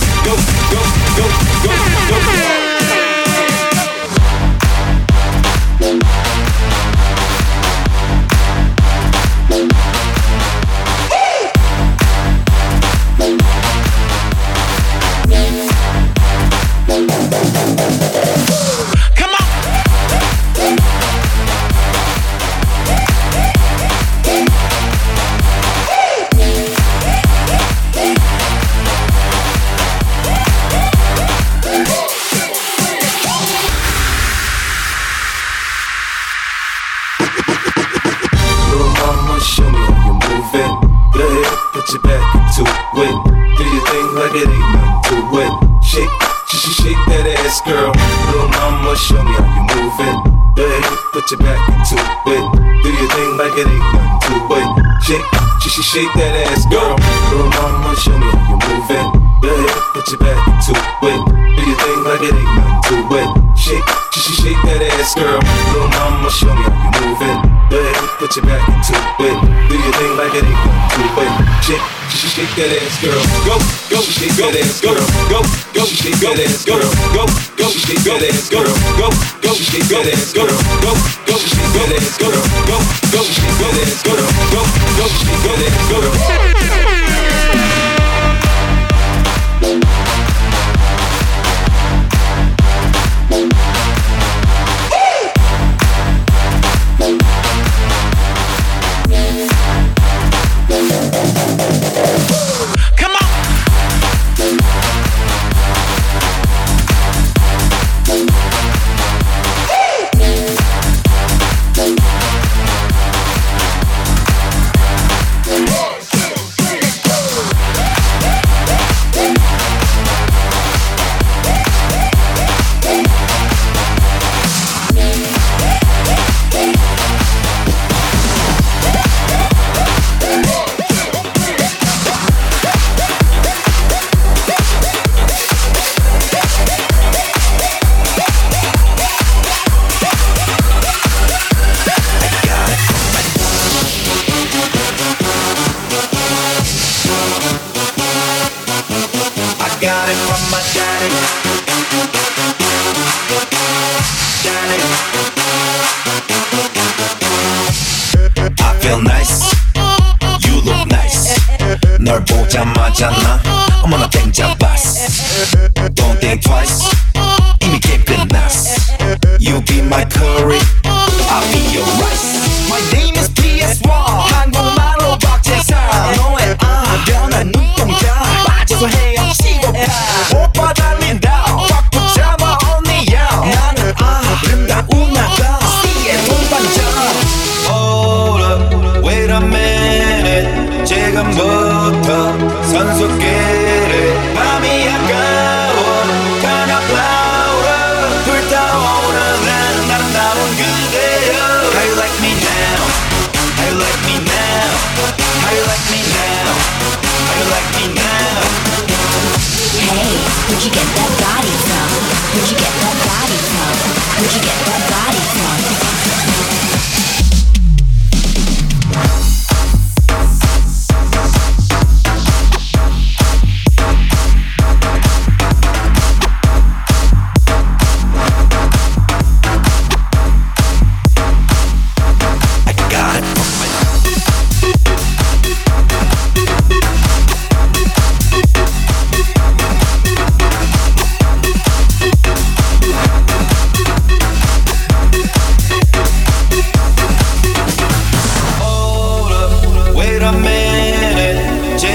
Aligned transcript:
that 0.00 0.21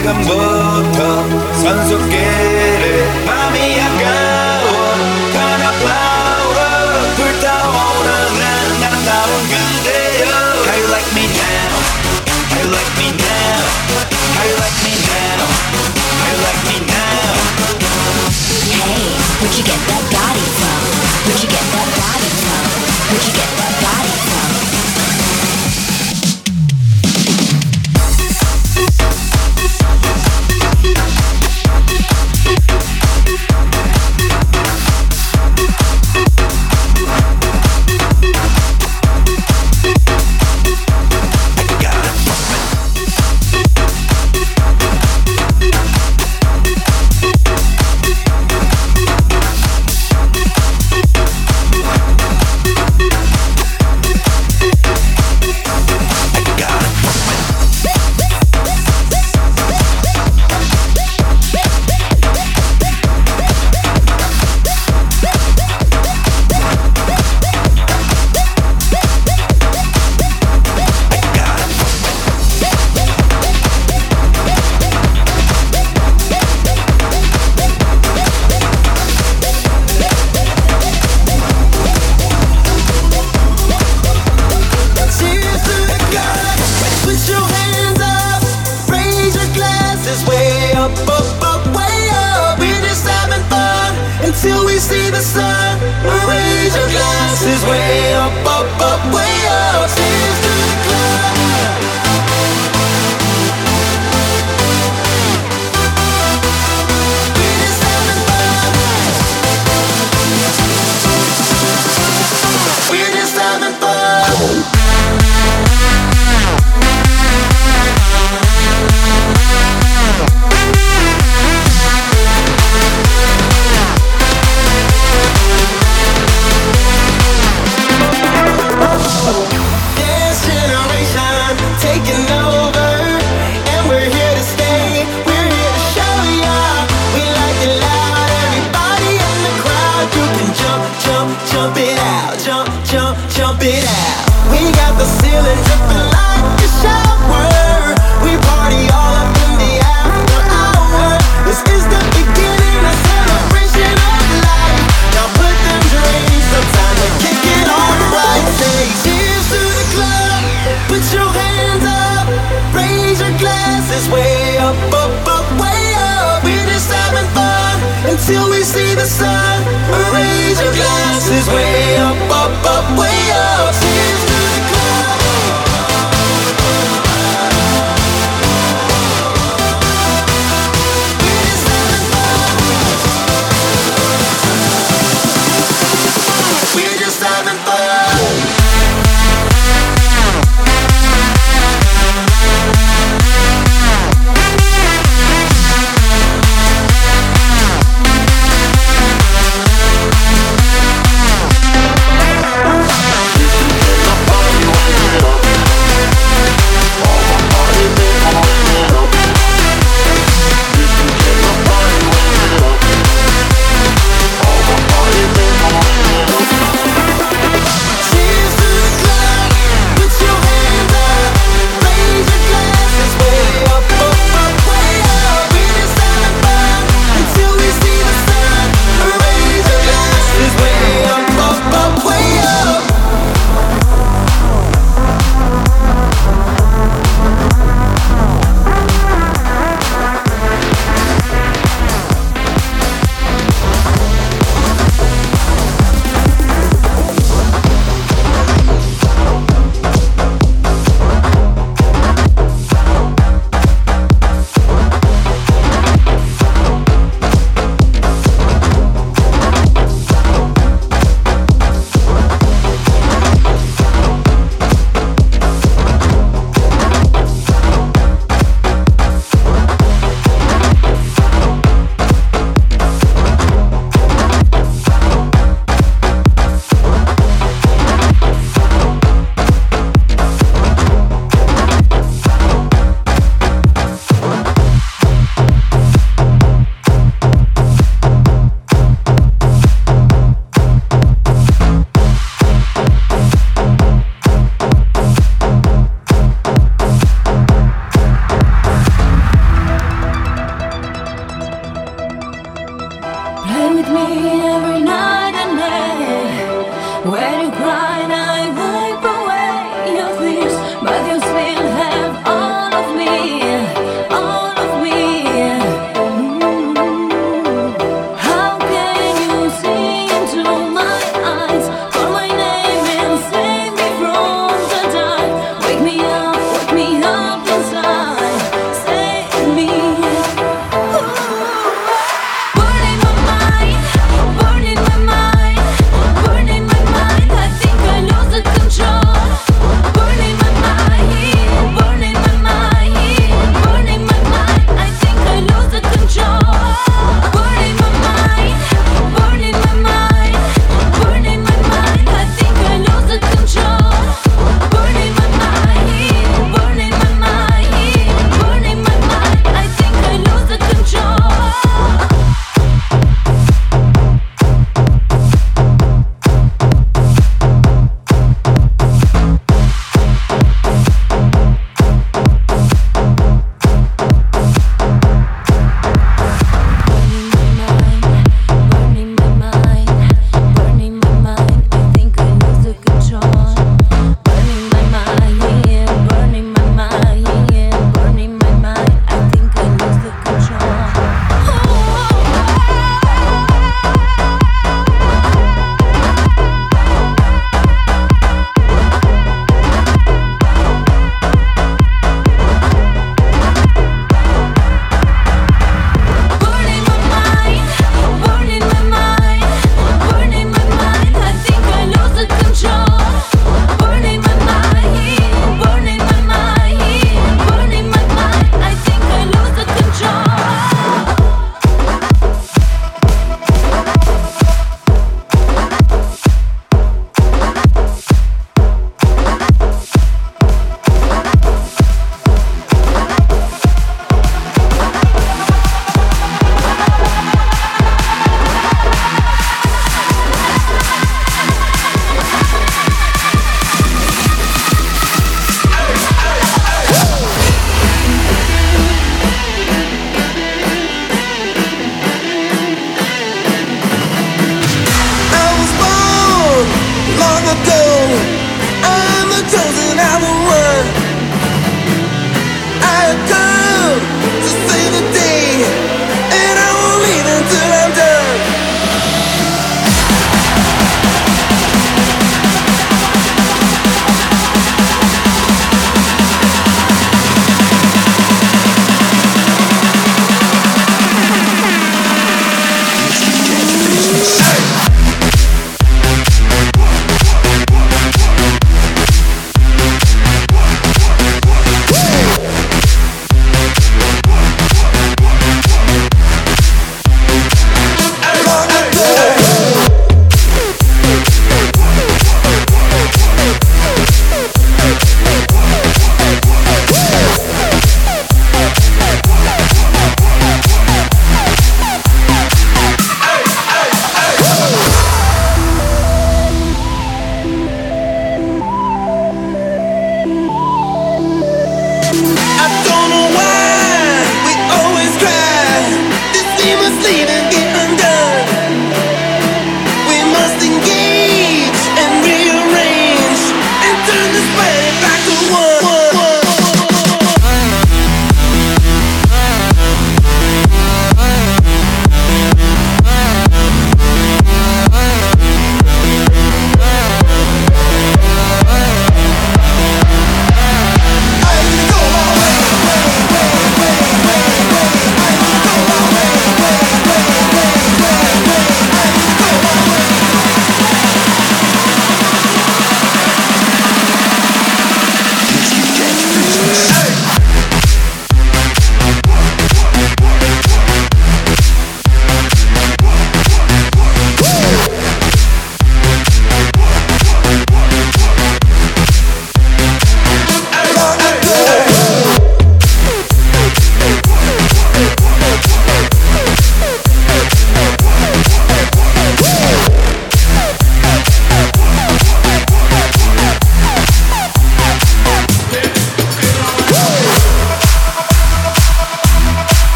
지금부터 0.00 1.28
선수끼리 1.52 3.04
밤이 3.26 3.79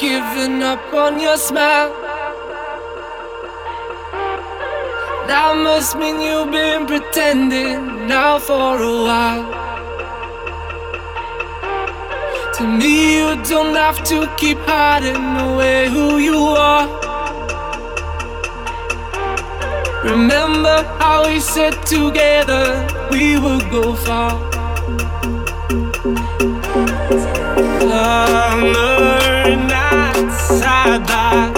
given 0.00 0.62
up 0.62 0.94
on 0.94 1.20
your 1.20 1.36
smile. 1.36 1.92
That 5.28 5.52
must 5.62 5.98
mean 5.98 6.22
you've 6.22 6.50
been 6.50 6.86
pretending 6.86 8.08
now 8.08 8.38
for 8.38 8.80
a 8.80 8.94
while. 9.06 9.44
To 12.54 12.62
me, 12.66 13.18
you 13.18 13.42
don't 13.44 13.74
have 13.74 14.02
to 14.04 14.18
keep 14.38 14.56
hiding 14.60 15.26
away 15.48 15.90
who 15.90 16.16
you 16.16 16.38
are. 16.38 16.88
Remember 20.02 20.82
how 20.98 21.28
we 21.28 21.40
said 21.40 21.74
together 21.84 22.88
we 23.10 23.38
would 23.38 23.68
go 23.70 23.94
far. 23.94 24.32
Summer 27.80 29.20
nights 29.56 29.69
side 30.98 31.49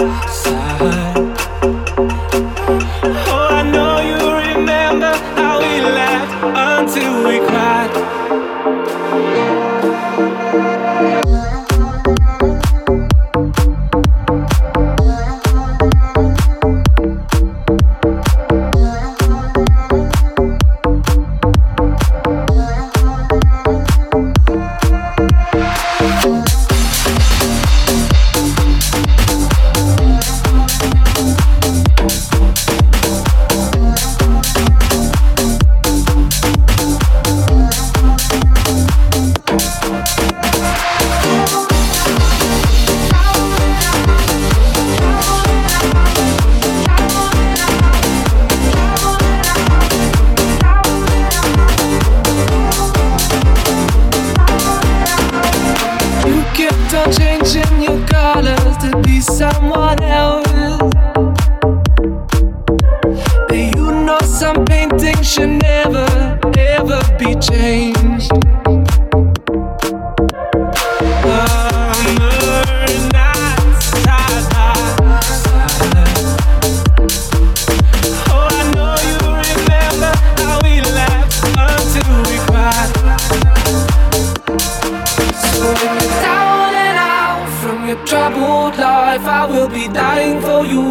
troubled 88.13 88.77
life, 88.77 89.25
I 89.25 89.43
will 89.49 89.67
be 89.67 89.87
dying 89.87 90.39
for 90.39 90.61
you, 90.73 90.85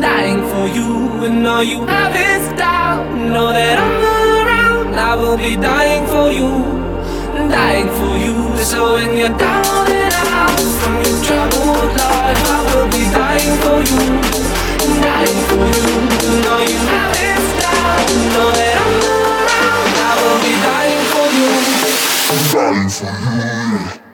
dying 0.00 0.42
for 0.52 0.66
you. 0.76 1.24
And 1.26 1.44
all 1.44 1.64
you 1.64 1.84
have 1.86 2.14
is 2.14 2.46
doubt. 2.56 3.02
Know 3.32 3.50
that 3.52 3.76
I'm 3.84 3.98
around, 4.38 4.94
I 4.94 5.16
will 5.20 5.36
be 5.36 5.56
dying 5.56 6.06
for 6.06 6.30
you, 6.30 6.50
dying 7.50 7.90
for 7.98 8.14
you. 8.24 8.36
So 8.62 8.94
when 8.94 9.10
you're 9.18 9.36
down 9.46 9.90
and 9.90 10.14
out 10.38 10.60
from 10.80 10.94
your 11.02 11.18
troubled 11.26 11.90
life, 11.98 12.42
I 12.54 12.58
will 12.68 12.88
be 12.94 13.04
dying 13.10 13.54
for 13.64 13.78
you, 13.90 14.02
dying 15.02 15.40
for 15.50 15.66
you. 15.78 15.90
And 16.30 16.46
all 16.52 16.62
you 16.72 16.80
have 16.94 17.14
is 17.26 17.46
doubt. 17.58 18.06
Know 18.34 18.50
that 18.60 18.76
I'm 18.86 19.02
around, 19.18 19.92
I 20.08 20.12
will 20.22 20.40
be 20.46 20.54
dying 20.70 21.04
for 21.10 21.26
you. 21.38 21.50
Dying 22.54 24.09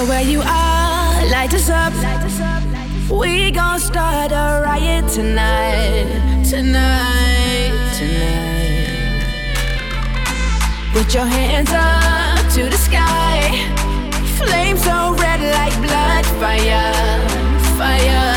matter 0.00 0.08
where 0.08 0.22
you 0.22 0.40
are, 0.40 1.26
light 1.30 1.52
us 1.54 1.68
up. 1.68 1.92
We 3.10 3.50
gon' 3.50 3.80
start 3.80 4.32
a 4.32 4.62
riot 4.64 5.08
tonight, 5.10 6.44
tonight, 6.48 7.72
tonight. 7.98 9.24
Put 10.92 11.14
your 11.14 11.26
hands 11.26 11.70
up 11.72 12.52
to 12.54 12.68
the 12.68 12.76
sky. 12.76 13.66
Flames 14.38 14.82
so 14.84 15.14
red 15.14 15.40
like 15.40 15.74
blood 15.82 16.26
fire, 16.40 17.28
fire. 17.76 18.29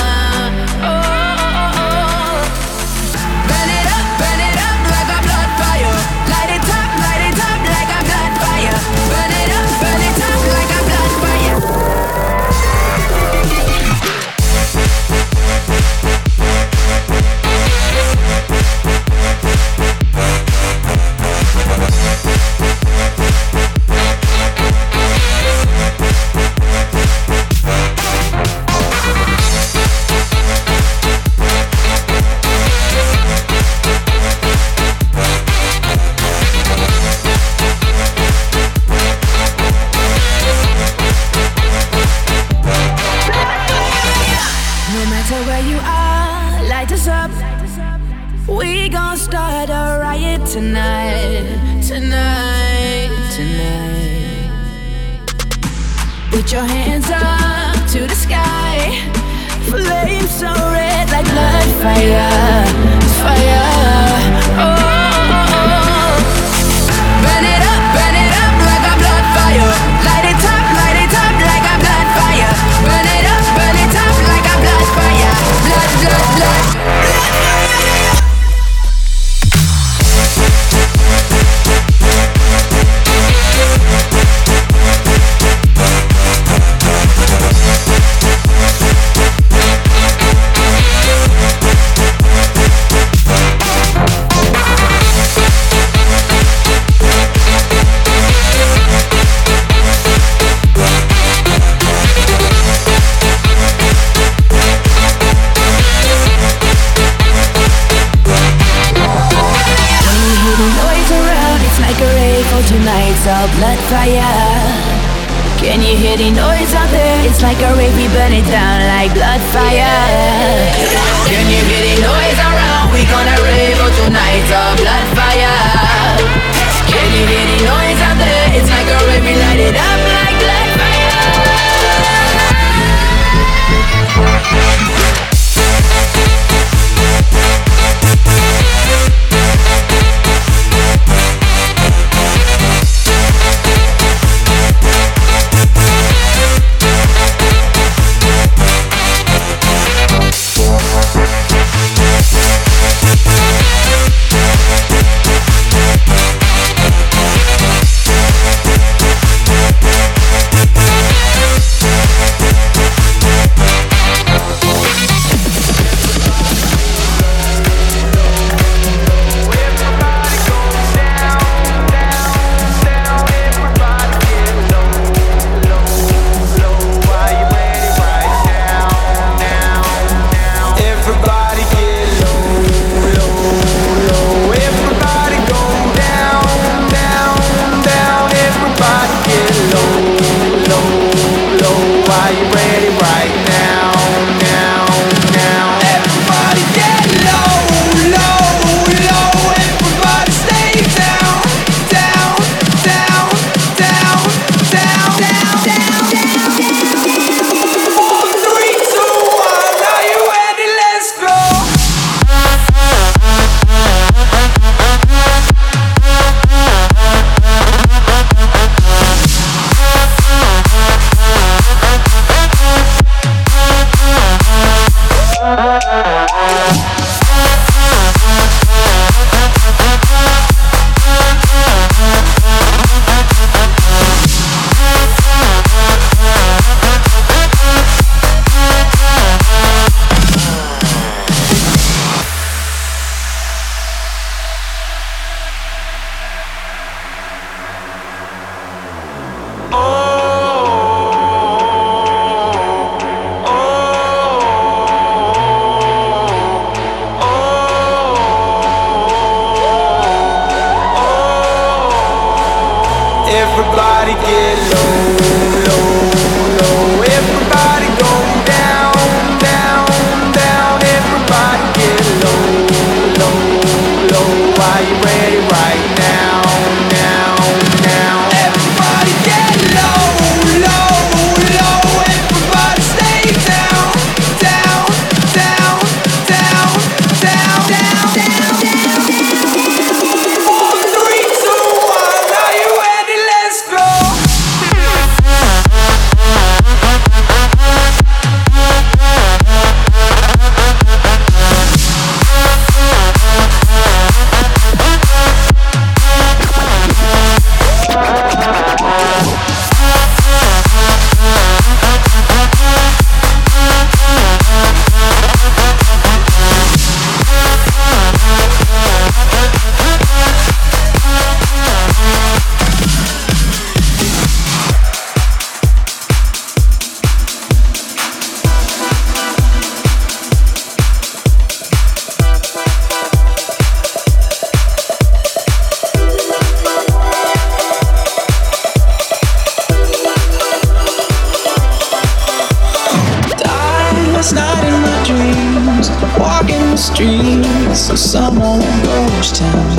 streets 346.93 347.89
of 347.89 347.97
some 347.97 348.39
old 348.39 348.61
ghost 348.83 349.37
town. 349.37 349.77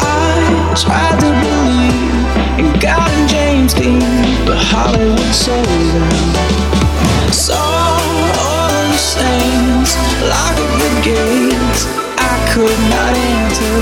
I 0.00 0.72
tried 0.74 1.18
to 1.20 1.30
believe 1.44 2.24
in 2.60 2.80
God 2.80 3.10
and 3.10 3.28
James 3.28 3.74
Dean, 3.74 4.00
but 4.46 4.56
Hollywood 4.56 5.34
sold 5.34 5.66
out. 5.68 7.34
Saw 7.34 8.00
all 8.40 8.70
the 8.88 8.96
saints 8.96 9.92
lock 10.24 10.56
up 10.64 10.72
the 10.80 10.92
gates 11.04 11.84
I 12.16 12.34
could 12.48 12.80
not 12.88 13.14
enter. 13.36 13.76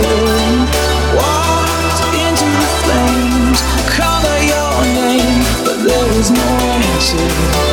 Walked 1.14 2.02
into 2.18 2.46
the 2.58 2.66
flames, 2.82 3.60
called 3.94 4.26
out 4.26 4.42
your 4.42 4.74
name, 4.98 5.42
but 5.64 5.78
there 5.86 6.06
was 6.16 6.30
no 6.32 6.46
answer. 6.82 7.67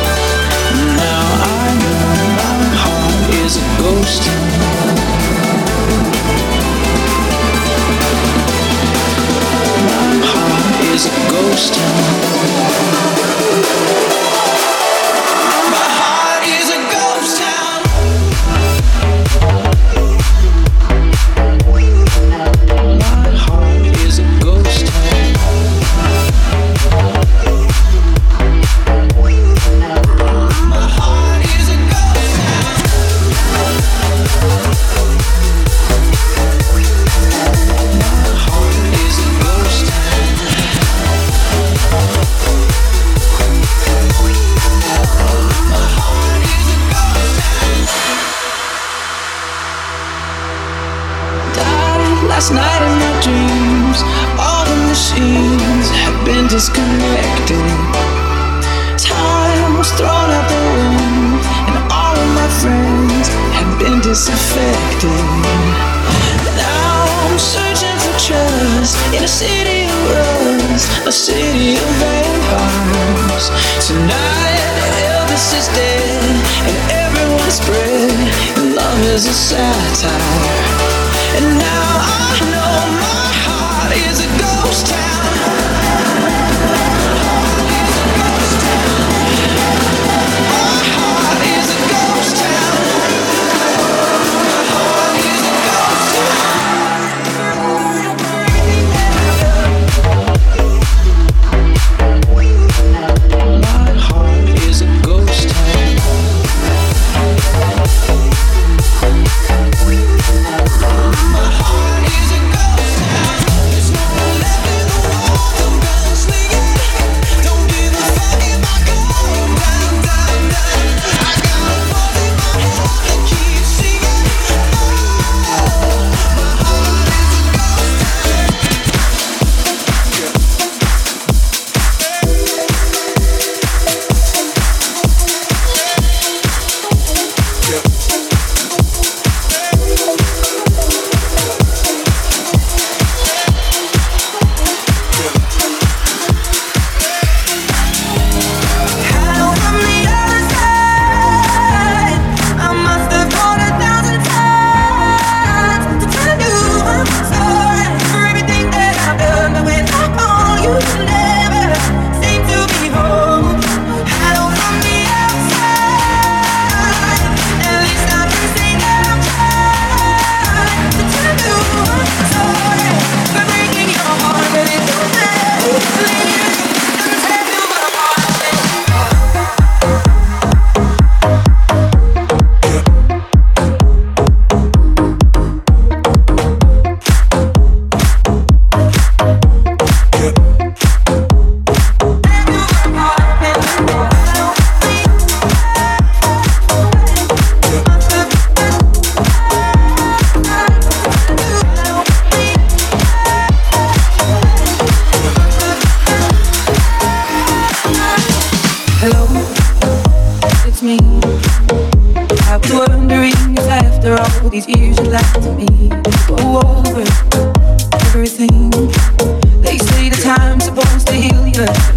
ghost 11.46 11.74
town. 11.74 12.25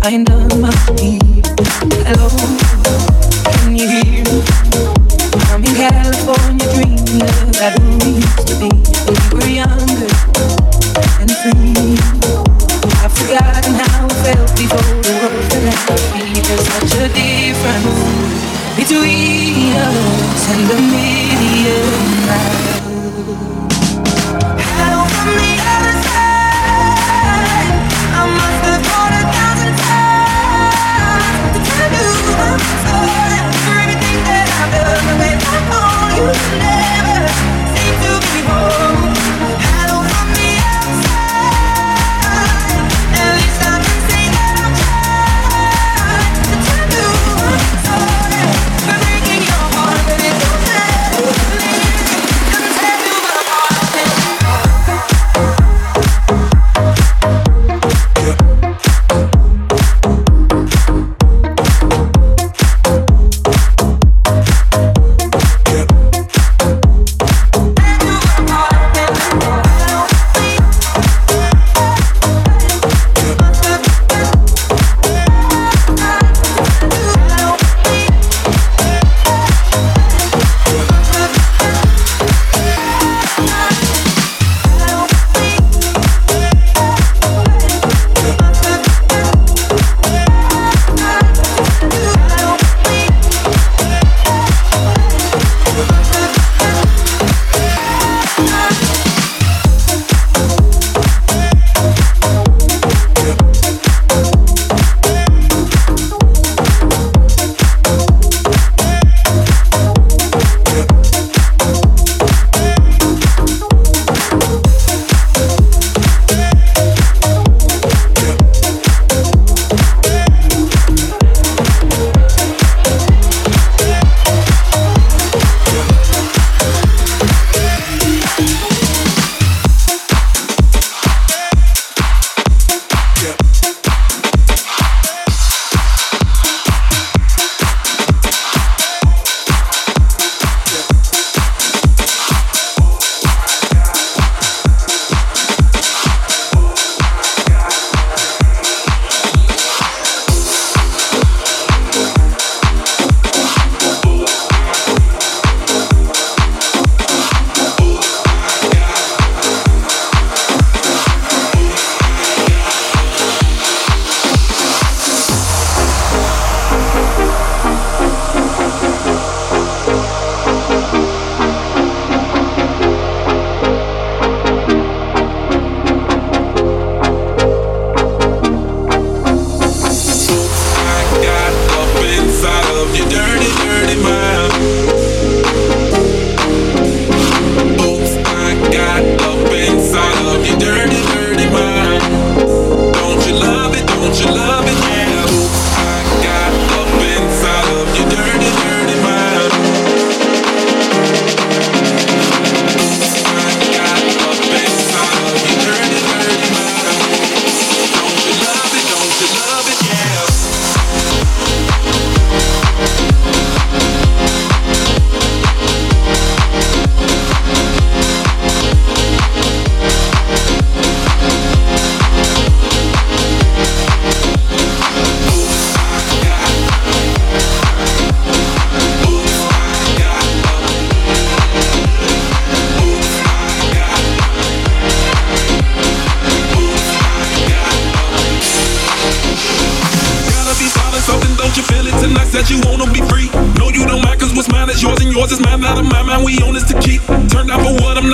find 0.10 0.28
us. 0.32 0.49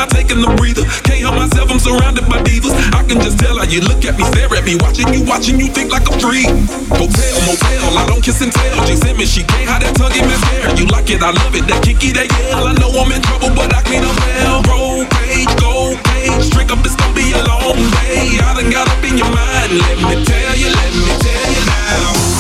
Not 0.05 0.13
taking 0.13 0.41
the 0.41 0.51
breather. 0.55 0.85
Can't 1.01 1.21
help 1.21 1.35
myself, 1.35 1.71
I'm 1.71 1.79
surrounded 1.81 2.29
by 2.29 2.41
divas. 2.45 2.73
I 2.93 3.01
can 3.09 3.17
just 3.21 3.39
tell 3.39 3.57
how 3.57 3.65
you 3.65 3.81
look 3.81 4.05
at 4.05 4.17
me, 4.17 4.23
stare 4.29 4.51
at 4.53 4.63
me, 4.65 4.77
watching 4.77 5.09
you, 5.13 5.25
watching 5.25 5.57
you 5.57 5.67
think 5.67 5.91
like 5.91 6.05
I'm 6.05 6.19
free. 6.21 6.45
Hotel, 6.93 7.35
motel, 7.49 7.97
I 7.97 8.05
don't 8.05 8.21
kiss 8.21 8.41
and 8.41 8.51
tell. 8.53 8.85
G 8.85 8.93
me, 9.17 9.25
she 9.25 9.41
can't 9.41 9.65
hide 9.69 9.81
that 9.81 9.95
tongue 9.97 10.13
in 10.13 10.25
my 10.29 10.37
hair. 10.51 10.69
You 10.77 10.85
like 10.93 11.09
it, 11.09 11.23
I 11.25 11.31
love 11.33 11.55
it, 11.57 11.65
that 11.67 11.81
kinky, 11.81 12.13
that 12.13 12.29
yell. 12.29 12.69
I 12.69 12.73
know 12.77 12.93
I'm 12.93 13.09
in 13.09 13.21
trouble, 13.25 13.49
but 13.57 13.73
I 13.73 13.81
clean 13.81 14.05
up 14.05 14.13
well. 14.13 14.61
Roll 14.69 15.01
page, 15.09 15.49
gold 15.57 15.97
page, 16.13 16.53
drink 16.53 16.69
up, 16.69 16.85
it's 16.85 16.95
gonna 16.95 17.15
be 17.17 17.33
a 17.33 17.41
long 17.49 17.79
day. 18.05 18.37
I 18.45 18.53
done 18.53 18.69
got 18.69 18.85
up 18.85 19.01
in 19.01 19.17
your 19.17 19.31
mind, 19.33 19.71
let 19.73 19.97
me 20.05 20.15
tell 20.21 20.53
you, 20.53 20.69
let 20.69 20.91
me 20.93 21.13
tell 21.17 21.47
you 21.49 21.63
now 21.65 22.35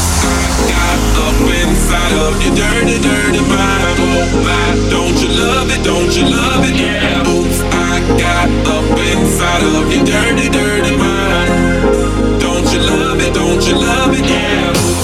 got 0.65 0.99
up 1.27 1.39
inside 1.45 2.13
of 2.25 2.33
your 2.41 2.55
dirty, 2.55 2.97
dirty 3.01 3.41
mind. 3.49 3.97
Oh 3.99 4.43
my, 4.45 4.89
don't 4.89 5.17
you 5.21 5.29
love 5.29 5.69
it? 5.69 5.83
Don't 5.83 6.11
you 6.15 6.25
love 6.29 6.63
it? 6.65 6.75
Yeah. 6.75 7.14
Inside 9.55 9.83
of 9.83 9.93
your 9.93 10.05
dirty, 10.05 10.49
dirty 10.49 10.97
mind. 10.97 12.41
Don't 12.41 12.73
you 12.73 12.79
love 12.79 13.19
it? 13.19 13.33
Don't 13.33 13.67
you 13.67 13.75
love 13.75 14.13
it? 14.13 14.25
Yeah. 14.25 14.94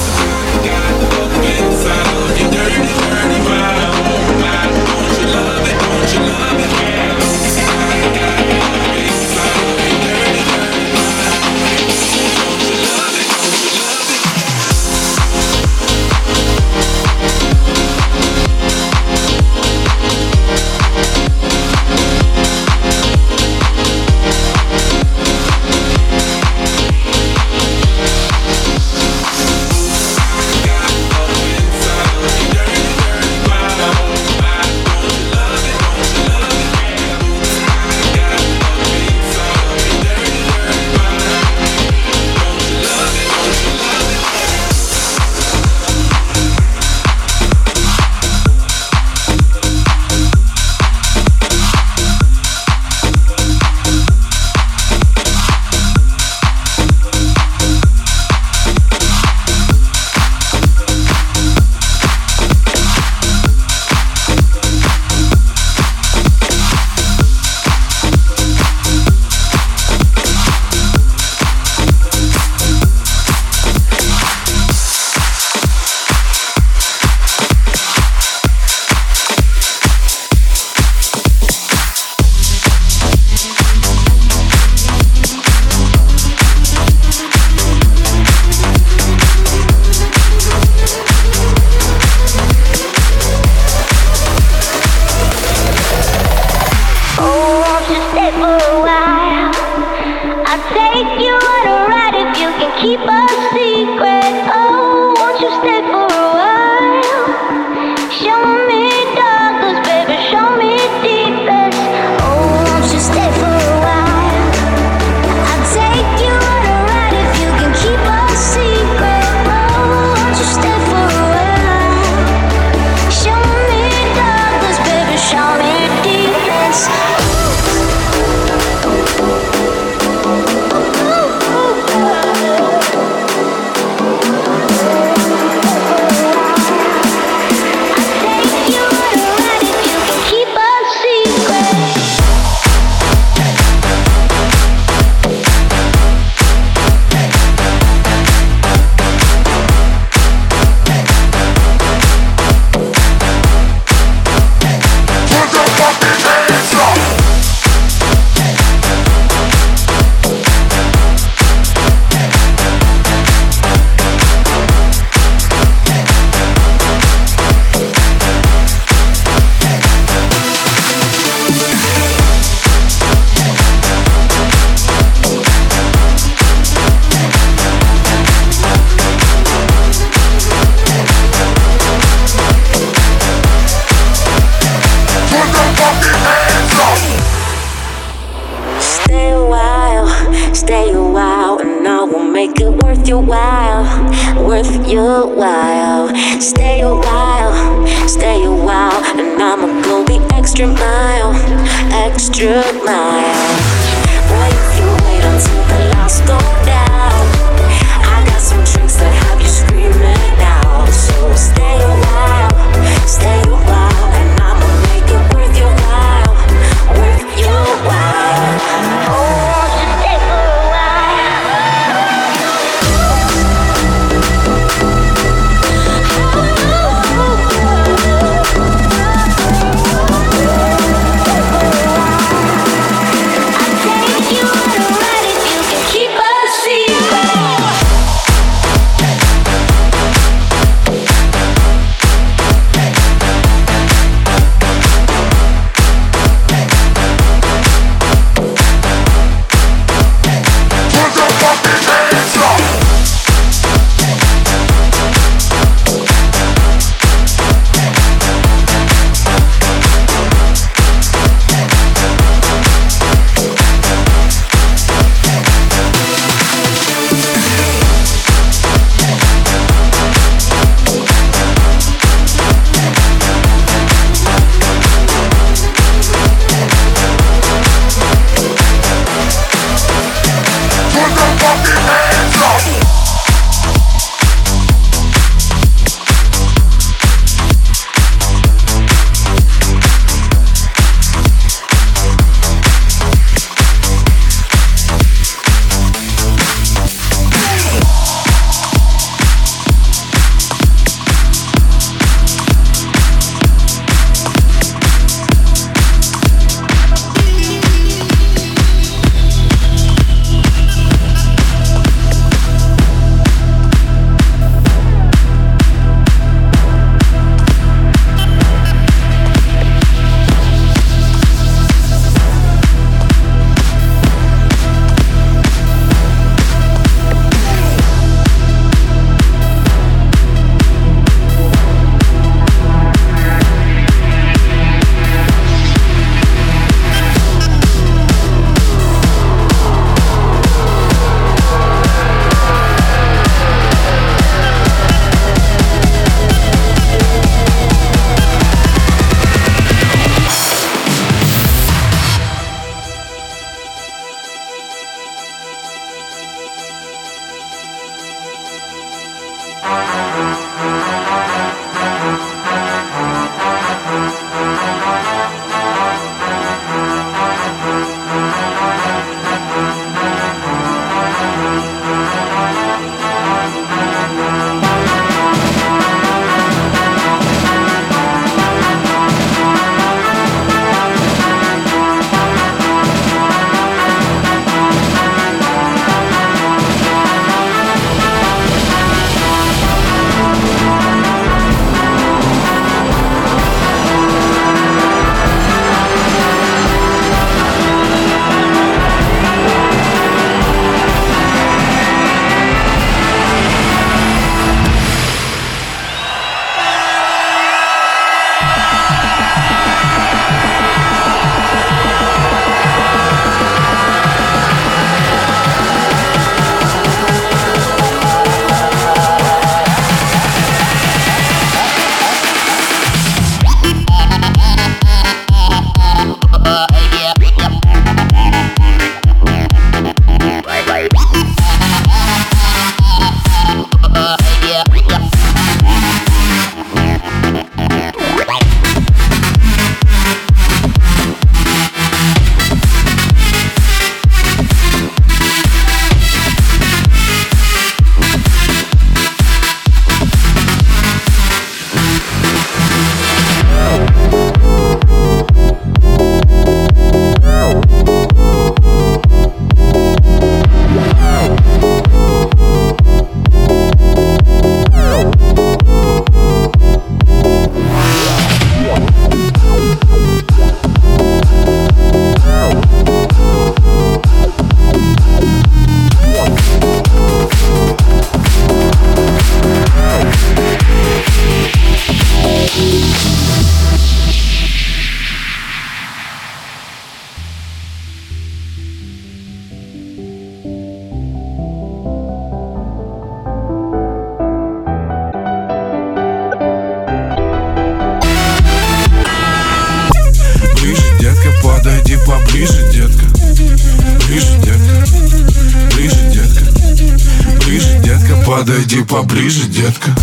«Ближе, 509.31 509.47
детка!» 509.47 510.00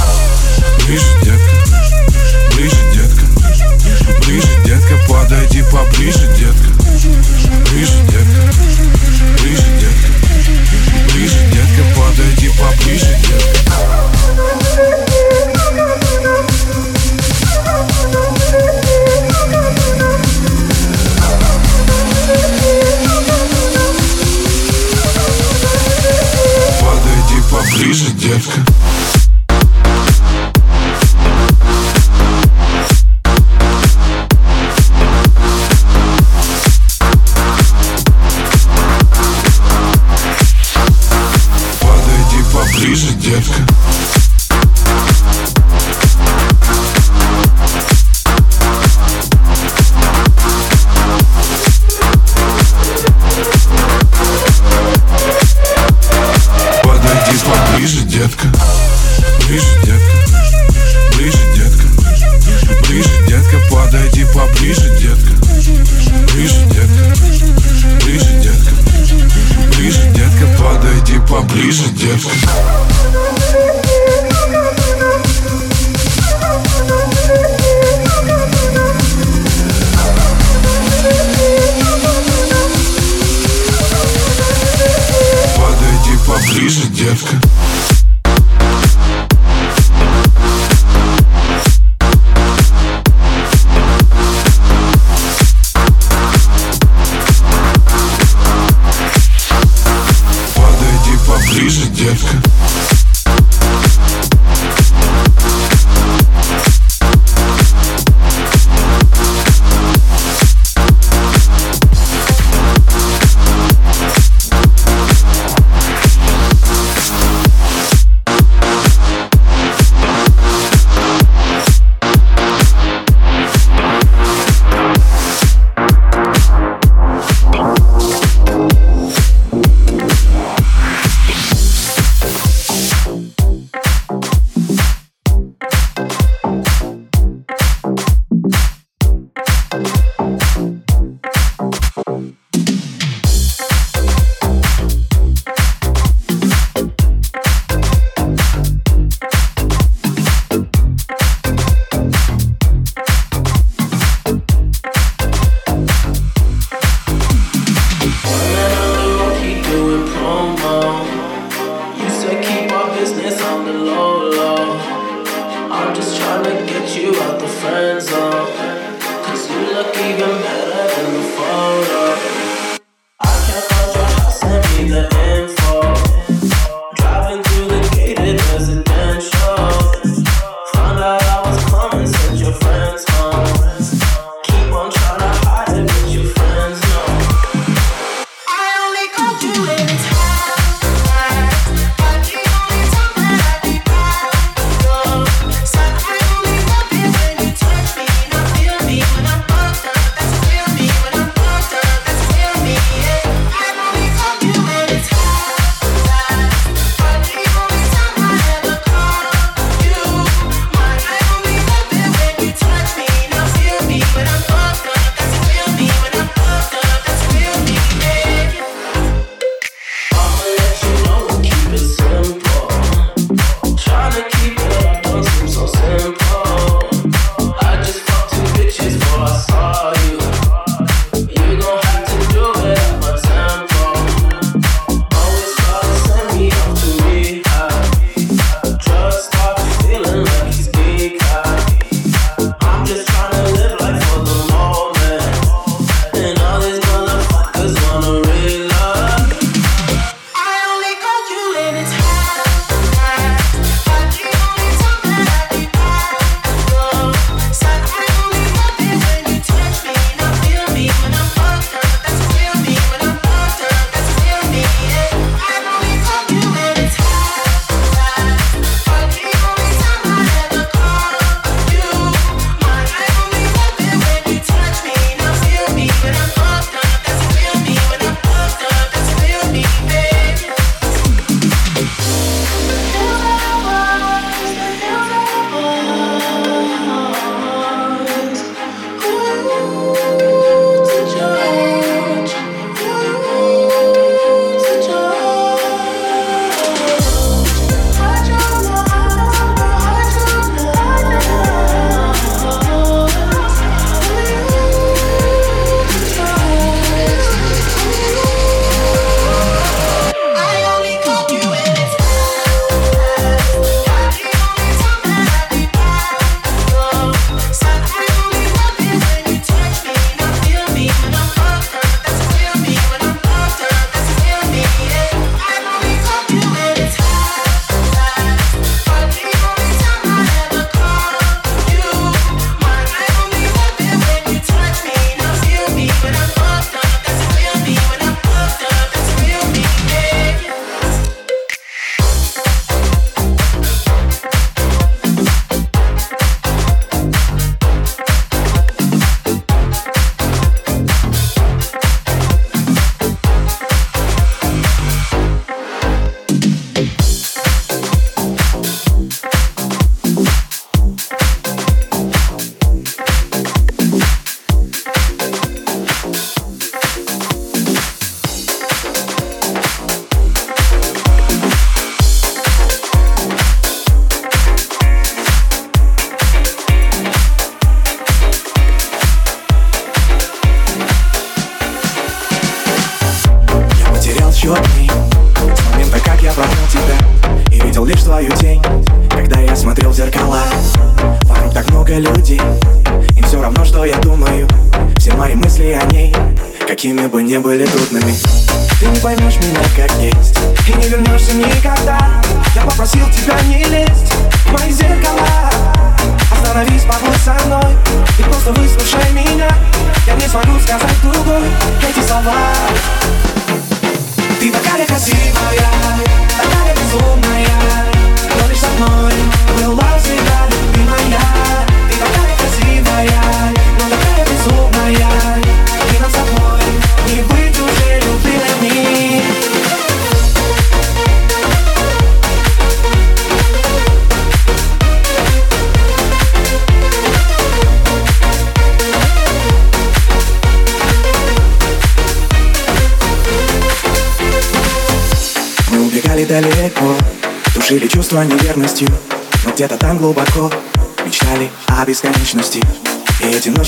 Детка 87.09 87.41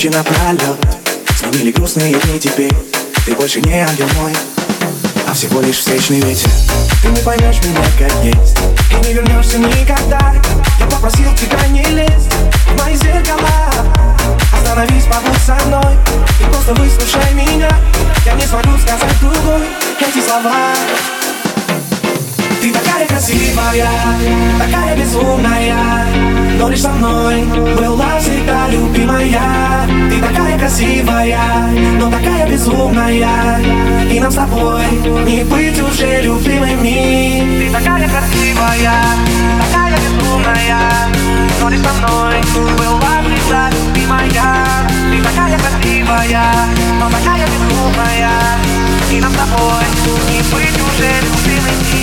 ночи 0.01 0.15
напролет 0.15 0.77
Сменили 1.35 1.71
грустные 1.71 2.13
дни 2.13 2.39
теперь. 2.39 2.73
Ты 3.25 3.35
больше 3.35 3.61
не 3.61 3.79
ангел 3.79 4.07
мой 4.19 4.33
а 5.27 5.33
всего 5.33 5.61
лишь 5.61 5.77
встречный 5.77 6.19
ветер. 6.19 6.49
Ты 7.01 7.07
не 7.07 7.21
поймешь 7.21 7.63
меня 7.63 7.85
как 7.97 8.11
есть 8.21 8.57
И 8.91 9.07
не 9.07 9.13
вернешься 9.13 9.59
никогда. 9.59 10.33
Я 10.77 10.85
попросил 10.87 11.33
тебя 11.35 11.67
не 11.67 11.85
лезть 11.85 12.33
в 12.67 12.83
мои 12.83 12.95
зеркала. 12.95 13.71
Остановись, 14.51 15.05
побудь 15.05 15.41
со 15.45 15.55
мной 15.67 15.95
И 16.39 16.43
просто 16.51 16.73
выслушай 16.73 17.33
меня. 17.33 17.69
Я 18.25 18.33
не 18.33 18.45
смогу 18.45 18.77
сказать 18.77 19.19
другой 19.21 19.67
эти 20.01 20.25
слова 20.25 20.73
ты 22.61 22.71
такая 22.71 23.07
красивая, 23.07 23.89
такая 24.59 24.95
безумная 24.95 26.05
Но 26.59 26.69
лишь 26.69 26.81
со 26.81 26.89
мной 26.89 27.43
была 27.75 28.19
всегда 28.19 28.67
любимая 28.69 29.87
Ты 30.09 30.21
такая 30.21 30.59
красивая, 30.59 31.39
но 31.99 32.11
такая 32.11 32.47
безумная 32.47 33.59
И 34.11 34.19
нам 34.19 34.31
с 34.31 34.35
тобой 34.35 34.85
не 35.25 35.43
быть 35.43 35.81
уже 35.81 36.21
любимыми 36.21 37.65
Ты 37.65 37.71
такая 37.71 38.07
красивая, 38.07 38.93
такая 39.65 39.97
безумная 39.97 40.79
Но 41.61 41.69
лишь 41.69 41.81
со 41.81 41.93
мной 41.93 42.35
была 42.77 43.23
всегда 43.23 43.69
любимая 43.71 44.29
Ты 45.09 45.23
такая 45.23 45.57
красивая, 45.57 46.45
но 46.99 47.09
такая 47.09 47.47
безумная 47.47 48.80
И 49.10 49.20
нам 49.20 49.32
с 49.32 49.36
тобой 49.36 49.84
не 50.30 50.42
быть 50.42 50.76
уже 50.82 51.10
любимыми 51.22 51.96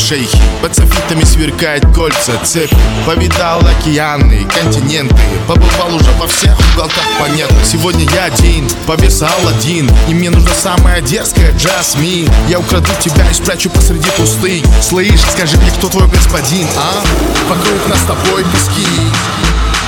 шейхи. 0.00 0.38
Под 0.62 0.74
софитами 0.74 1.24
сверкает 1.24 1.84
кольца, 1.94 2.32
цепь. 2.44 2.72
Повидал 3.06 3.60
океаны, 3.60 4.46
континенты. 4.46 5.14
Побывал 5.46 5.94
уже 5.94 6.10
во 6.18 6.26
всех 6.26 6.56
уголках 6.74 7.04
планеты. 7.18 7.54
Сегодня 7.64 8.06
я 8.14 8.24
один, 8.24 8.68
повесал 8.86 9.38
один. 9.48 9.90
И 10.08 10.14
мне 10.14 10.30
нужна 10.30 10.52
самая 10.54 11.00
дерзкая 11.00 11.52
Джасмин. 11.56 12.28
Я 12.48 12.58
украду 12.58 12.90
тебя 13.00 13.28
и 13.30 13.34
спрячу 13.34 13.70
посреди 13.70 14.08
пустынь. 14.16 14.64
Слышь, 14.82 15.20
скажи 15.20 15.56
мне, 15.58 15.70
кто 15.70 15.88
твой 15.88 16.08
господин, 16.08 16.66
а? 16.76 17.04
Вокруг 17.48 17.88
нас 17.88 18.00
с 18.00 18.04
тобой 18.04 18.44
пески. 18.44 18.88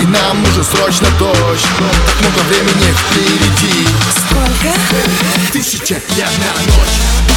И 0.01 0.07
нам 0.07 0.43
нужен 0.43 0.65
срочно 0.65 1.09
дождь. 1.19 1.67
Так 1.79 2.21
много 2.21 2.49
времени 2.49 2.93
впереди. 2.93 3.89
Сколько? 4.27 4.77
Тысяча 5.53 5.95
дня 6.15 6.27
на 6.27 6.73
ночь 6.73 7.32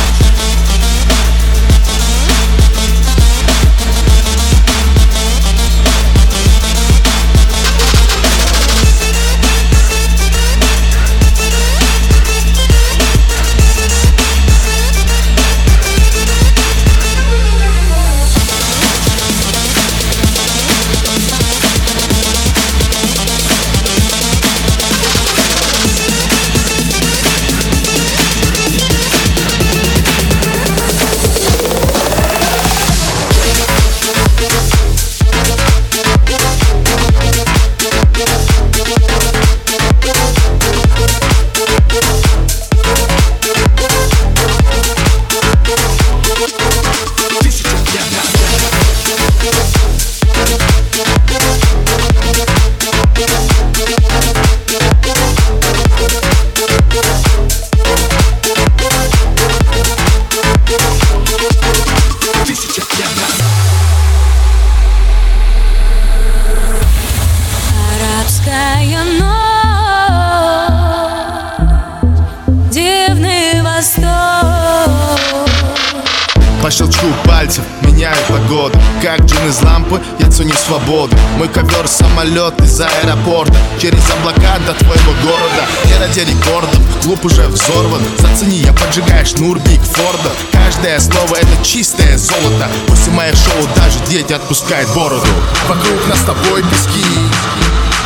свободу 80.65 81.15
Мой 81.37 81.47
ковер 81.47 81.87
самолет 81.87 82.59
из 82.61 82.81
аэропорта. 82.81 83.55
Через 83.79 84.03
облака 84.11 84.57
до 84.65 84.73
твоего 84.73 85.13
города. 85.23 85.63
Не 85.85 85.97
ради 85.97 86.21
рекордов, 86.21 86.79
клуб 87.03 87.23
уже 87.25 87.47
взорван. 87.47 88.01
Зацени, 88.17 88.57
я 88.57 88.73
поджигаю 88.73 89.25
шнур 89.25 89.59
Биг 89.59 89.81
Форда. 89.81 90.31
Каждое 90.51 90.99
слово 90.99 91.35
это 91.35 91.63
чистое 91.63 92.17
золото. 92.17 92.67
После 92.87 93.11
моих 93.11 93.35
шоу 93.35 93.67
даже 93.75 93.99
дети 94.09 94.33
отпускают 94.33 94.89
бороду. 94.95 95.27
Вокруг 95.67 96.07
нас 96.07 96.19
с 96.19 96.23
тобой 96.23 96.63
пески. 96.63 97.05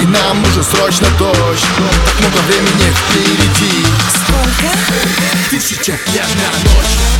И 0.01 0.05
нам 0.05 0.41
нужен 0.41 0.64
срочно 0.64 1.07
дождь. 1.18 1.66
Так 2.05 2.20
много 2.20 2.39
времени 2.47 2.93
впереди. 2.93 3.86
Сколько? 4.10 4.76
Тысяча 5.49 5.91
дня 5.91 6.24
на 6.24 6.70
ночь 6.70 7.18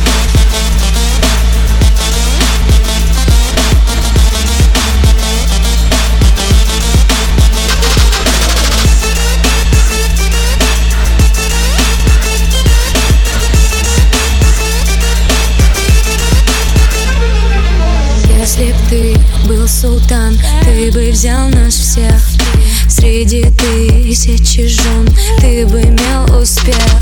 тысячи 24.30 24.66
жен 24.68 25.08
Ты 25.40 25.66
бы 25.66 25.80
имел 25.80 26.40
успех 26.40 26.99